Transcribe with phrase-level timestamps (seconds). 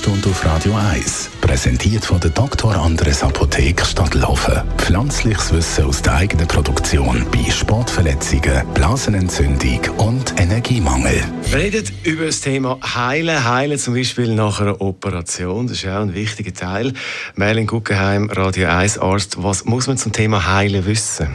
[0.00, 1.30] Sprechstunde auf Radio 1.
[1.42, 2.74] Präsentiert von der Dr.
[2.74, 4.62] Andres Apotheke Stadtlaufen.
[4.78, 11.22] Pflanzliches Wissen aus der eigenen Produktion bei Sportverletzungen, Blasenentzündung und Energiemangel.
[11.44, 13.44] Wir reden über das Thema Heilen.
[13.44, 15.66] Heilen zum Beispiel nach einer Operation.
[15.66, 16.94] Das ist auch ein wichtiger Teil.
[17.34, 19.42] Merlin Guggenheim, Radio 1 Arzt.
[19.42, 21.28] Was muss man zum Thema Heilen wissen?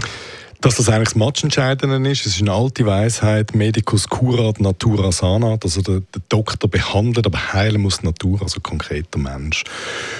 [0.61, 2.25] Dass das eigentlich das Matchentscheidende ist.
[2.25, 5.57] Es ist eine alte Weisheit, Medicus curat natura sana.
[5.61, 9.63] Also der, der Doktor behandelt, aber heilen muss die Natur, also konkret der Mensch.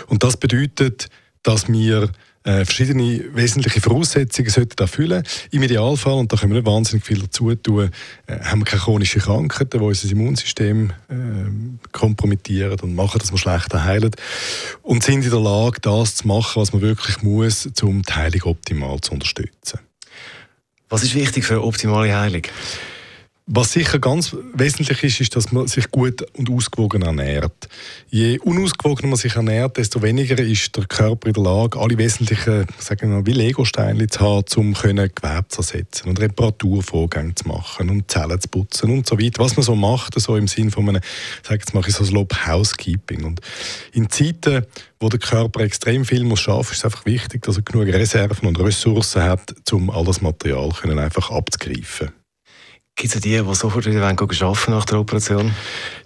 [0.08, 1.10] Und das bedeutet,
[1.44, 2.10] dass wir
[2.46, 5.24] äh, verschiedene wesentliche Voraussetzungen sollten erfüllen.
[5.52, 7.90] Im Idealfall, und da können wir nicht wahnsinnig viel dazu tun,
[8.28, 11.14] äh, haben wir keine chronischen Krankheiten, die unser Immunsystem äh,
[11.92, 14.12] kompromittieren und machen, dass wir schlechter heilen.
[14.84, 18.44] Und sind in der Lage, das zu machen, was man wirklich muss, um die Heilung
[18.44, 19.80] optimal zu unterstützen.
[20.90, 22.44] Was ist wichtig für eine optimale Heilung?
[23.48, 27.70] Was sicher ganz wesentlich ist, ist, dass man sich gut und ausgewogen ernährt.
[28.10, 32.66] Je unausgewogener man sich ernährt, desto weniger ist der Körper in der Lage, alle wesentlichen,
[32.80, 37.92] sagen wir mal, wie Legosteine zu haben, um Gewebe zu ersetzen und Reparaturvorgänge zu machen
[37.92, 39.44] und Zellen zu putzen und so weiter.
[39.44, 41.02] Was man so macht, so im Sinne von einem,
[41.44, 43.26] sag jetzt mache ich so ein Lob Housekeeping.
[43.26, 43.42] Und
[43.94, 44.66] in Zeiten,
[45.00, 48.48] wo der Körper extrem viel muss schaffen, ist es einfach wichtig, dass er genug Reserven
[48.48, 52.10] und Ressourcen hat, um all das Material können einfach abzugreifen.
[52.98, 55.54] Gibt es die, die sofort wieder arbeiten nach der Operation?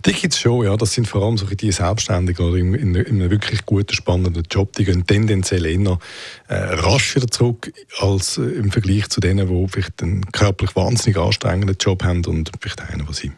[0.04, 0.76] Die gibt es schon, ja.
[0.76, 4.44] Das sind vor allem so die Selbstständigen oder in, in, in, einem wirklich guten, spannenden
[4.50, 4.74] Job.
[4.74, 6.00] Die gehen tendenziell eher
[6.48, 11.20] äh, rasch wieder zurück, als äh, im Vergleich zu denen, die vielleicht einen körperlich wahnsinnig
[11.20, 13.34] anstrengenden Job haben und vielleicht einen, wo sie,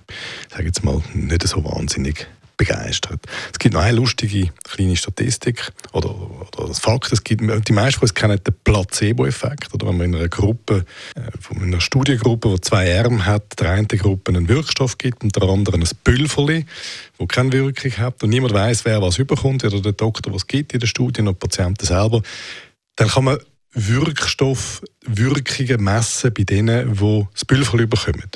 [0.49, 2.27] sage jetzt mal, nicht so wahnsinnig
[2.61, 3.19] begeistert.
[3.51, 7.99] Es gibt noch eine lustige kleine Statistik oder, oder das Fakt, es gibt, die meisten
[7.99, 12.61] von uns kennen den Placebo-Effekt, wenn man in einer Gruppe, äh, von einer Studiengruppe, die
[12.61, 16.67] zwei Arme hat, der einen Gruppe einen Wirkstoff gibt und der anderen ein Pülverli,
[17.17, 20.73] wo keine Wirkung hat und niemand weiß, wer was überkommt, oder der Doktor was gibt
[20.73, 22.21] in der Studie und die Patienten selber,
[22.95, 23.39] dann kann man
[23.73, 28.29] Wirkstoffwirkungen messen bei denen, die das Pülverli bekommen.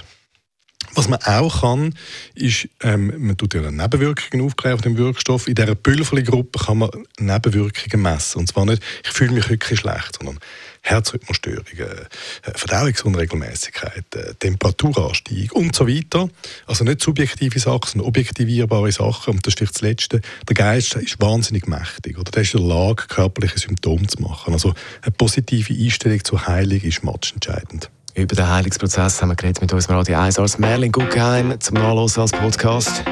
[0.95, 1.93] Was man auch kann,
[2.35, 5.47] ist, ähm, man tut ja Nebenwirkungen aufklären auf dem Wirkstoff.
[5.47, 6.89] In dieser Pülverli-Gruppe kann man
[7.19, 8.39] Nebenwirkungen messen.
[8.39, 10.39] Und zwar nicht, ich fühle mich wirklich schlecht, sondern
[10.81, 16.29] Herzrhythmusstörungen, äh, Verdauungsunregelmäßigkeiten, Temperaturanstieg und so weiter.
[16.65, 19.33] Also nicht subjektive Sachen, sondern objektivierbare Sachen.
[19.33, 20.21] Und das ist vielleicht das Letzte.
[20.47, 22.17] Der Geist ist wahnsinnig mächtig.
[22.17, 24.53] Oder der ist in der Lage, körperliche Symptome zu machen.
[24.53, 27.89] Also eine positive Einstellung zur Heilung ist matchentscheidend.
[28.15, 32.21] Über den Heilungsprozess haben wir geredet mit unserem Radio 1 Arzt Merlin Guggenheim zum Nachlesen
[32.21, 33.03] als Podcast.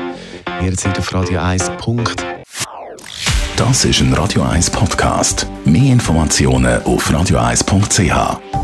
[0.62, 1.70] Jederzeit auf Radio 1.
[3.58, 5.46] Das ist ein Radio 1 Podcast.
[5.66, 8.63] Mehr Informationen auf radio1.ch.